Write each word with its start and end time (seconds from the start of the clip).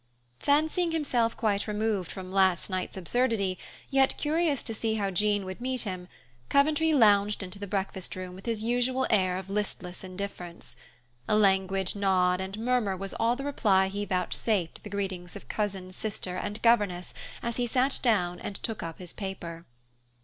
Fancying 0.39 0.91
himself 0.93 1.37
quite 1.37 1.67
removed 1.67 2.09
from 2.09 2.31
"last 2.31 2.71
night's 2.71 2.97
absurdity," 2.97 3.59
yet 3.91 4.17
curious 4.17 4.63
to 4.63 4.73
see 4.73 4.95
how 4.95 5.11
Jean 5.11 5.45
would 5.45 5.61
meet 5.61 5.81
him, 5.81 6.07
Coventry 6.49 6.91
lounged 6.91 7.43
into 7.43 7.59
the 7.59 7.67
breakfast 7.67 8.15
room 8.15 8.33
with 8.33 8.47
his 8.47 8.63
usual 8.63 9.05
air 9.11 9.37
of 9.37 9.47
listless 9.47 10.03
indifference. 10.03 10.75
A 11.27 11.35
languid 11.35 11.95
nod 11.95 12.41
and 12.41 12.57
murmur 12.57 12.97
was 12.97 13.13
all 13.13 13.35
the 13.35 13.45
reply 13.45 13.89
he 13.89 14.03
vouchsafed 14.03 14.73
to 14.73 14.83
the 14.83 14.89
greetings 14.89 15.35
of 15.35 15.47
cousin, 15.47 15.91
sister, 15.91 16.35
and 16.35 16.63
governess 16.63 17.13
as 17.43 17.57
he 17.57 17.67
sat 17.67 17.99
down 18.01 18.39
and 18.39 18.55
took 18.55 18.81
up 18.81 18.97
his 18.97 19.13
paper. 19.13 19.67